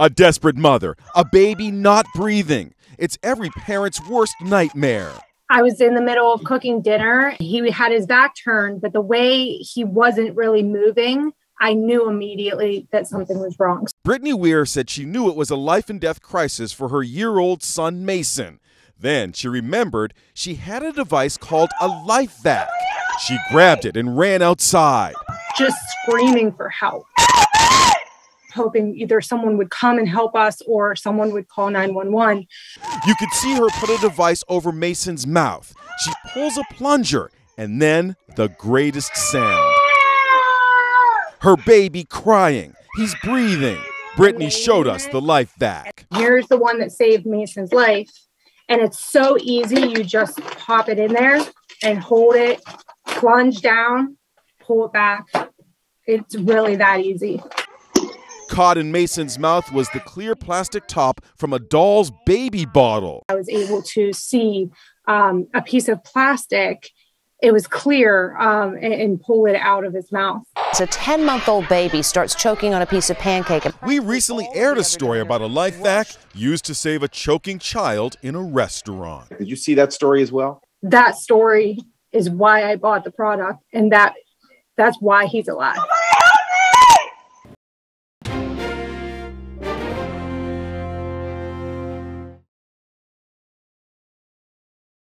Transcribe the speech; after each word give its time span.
A 0.00 0.08
desperate 0.08 0.56
mother, 0.56 0.96
a 1.14 1.26
baby 1.26 1.70
not 1.70 2.06
breathing. 2.14 2.72
It's 2.96 3.18
every 3.22 3.50
parent's 3.50 4.00
worst 4.08 4.34
nightmare. 4.40 5.12
I 5.50 5.60
was 5.60 5.78
in 5.78 5.94
the 5.94 6.00
middle 6.00 6.32
of 6.32 6.42
cooking 6.42 6.80
dinner. 6.80 7.36
He 7.38 7.70
had 7.70 7.92
his 7.92 8.06
back 8.06 8.32
turned, 8.42 8.80
but 8.80 8.94
the 8.94 9.02
way 9.02 9.56
he 9.56 9.84
wasn't 9.84 10.34
really 10.34 10.62
moving, 10.62 11.32
I 11.60 11.74
knew 11.74 12.08
immediately 12.08 12.88
that 12.92 13.08
something 13.08 13.40
was 13.40 13.58
wrong. 13.58 13.88
Brittany 14.02 14.32
Weir 14.32 14.64
said 14.64 14.88
she 14.88 15.04
knew 15.04 15.28
it 15.28 15.36
was 15.36 15.50
a 15.50 15.56
life 15.56 15.90
and 15.90 16.00
death 16.00 16.22
crisis 16.22 16.72
for 16.72 16.88
her 16.88 17.02
year 17.02 17.38
old 17.38 17.62
son, 17.62 18.06
Mason. 18.06 18.58
Then 18.98 19.34
she 19.34 19.48
remembered 19.48 20.14
she 20.32 20.54
had 20.54 20.82
a 20.82 20.92
device 20.92 21.36
called 21.36 21.68
a 21.78 21.88
LifeVac. 21.88 22.68
She 23.20 23.36
grabbed 23.50 23.84
it 23.84 23.98
and 23.98 24.16
ran 24.16 24.40
outside. 24.40 25.12
Just 25.58 25.76
screaming 26.06 26.52
for 26.52 26.70
help 26.70 27.04
hoping 28.52 28.96
either 28.96 29.20
someone 29.20 29.56
would 29.56 29.70
come 29.70 29.98
and 29.98 30.08
help 30.08 30.34
us 30.34 30.62
or 30.66 30.96
someone 30.96 31.32
would 31.32 31.48
call 31.48 31.70
911. 31.70 32.46
You 33.06 33.14
could 33.18 33.30
see 33.32 33.54
her 33.54 33.68
put 33.78 33.90
a 33.90 33.98
device 34.00 34.44
over 34.48 34.72
Mason's 34.72 35.26
mouth. 35.26 35.74
She 36.04 36.12
pulls 36.32 36.56
a 36.56 36.64
plunger, 36.74 37.30
and 37.56 37.80
then 37.80 38.16
the 38.36 38.48
greatest 38.48 39.14
sound. 39.16 39.74
Her 41.40 41.56
baby 41.56 42.04
crying. 42.04 42.74
He's 42.96 43.14
breathing. 43.22 43.78
Brittany 44.16 44.50
showed 44.50 44.86
us 44.86 45.06
the 45.06 45.20
LifeVac. 45.20 46.04
Here's 46.14 46.46
the 46.48 46.58
one 46.58 46.78
that 46.80 46.92
saved 46.92 47.24
Mason's 47.26 47.72
life. 47.72 48.10
And 48.68 48.80
it's 48.80 48.98
so 48.98 49.36
easy. 49.40 49.80
You 49.80 50.04
just 50.04 50.40
pop 50.40 50.88
it 50.88 50.98
in 50.98 51.12
there 51.12 51.40
and 51.82 51.98
hold 51.98 52.34
it, 52.36 52.62
plunge 53.06 53.62
down, 53.62 54.16
pull 54.60 54.86
it 54.86 54.92
back. 54.92 55.26
It's 56.06 56.36
really 56.36 56.76
that 56.76 57.00
easy. 57.00 57.42
Caught 58.50 58.78
in 58.78 58.90
Mason's 58.90 59.38
mouth 59.38 59.70
was 59.70 59.88
the 59.90 60.00
clear 60.00 60.34
plastic 60.34 60.88
top 60.88 61.24
from 61.36 61.52
a 61.52 61.60
doll's 61.60 62.10
baby 62.26 62.64
bottle. 62.64 63.22
I 63.28 63.36
was 63.36 63.48
able 63.48 63.80
to 63.82 64.12
see 64.12 64.68
um, 65.06 65.46
a 65.54 65.62
piece 65.62 65.86
of 65.86 66.02
plastic. 66.02 66.90
It 67.40 67.52
was 67.52 67.68
clear 67.68 68.36
um, 68.38 68.74
and, 68.74 68.92
and, 68.92 69.20
pull 69.20 69.46
it 69.46 69.54
out 69.54 69.84
of 69.84 69.94
his 69.94 70.10
mouth. 70.10 70.42
So, 70.72 70.82
a 70.82 70.88
10 70.88 71.24
month 71.24 71.48
old 71.48 71.68
baby 71.68 72.02
starts 72.02 72.34
choking 72.34 72.74
on 72.74 72.82
a 72.82 72.86
piece 72.86 73.08
of 73.08 73.16
pancake. 73.18 73.64
We 73.86 74.00
recently 74.00 74.48
aired 74.52 74.78
a 74.78 74.84
story 74.84 75.20
about 75.20 75.42
a 75.42 75.48
LifeVac 75.48 76.18
used 76.34 76.64
to 76.64 76.74
save 76.74 77.04
a 77.04 77.08
choking 77.08 77.60
child 77.60 78.16
in 78.20 78.34
a 78.34 78.42
restaurant. 78.42 79.28
Did 79.38 79.48
you 79.48 79.56
see 79.56 79.74
that 79.74 79.92
story 79.92 80.22
as 80.22 80.32
well? 80.32 80.60
That 80.82 81.14
story 81.16 81.78
is 82.10 82.28
why 82.28 82.68
I 82.68 82.74
bought 82.74 83.04
the 83.04 83.12
product, 83.12 83.62
and 83.72 83.92
that 83.92 84.14
that's 84.76 84.96
why 85.00 85.26
he's 85.26 85.46
alive. 85.46 85.78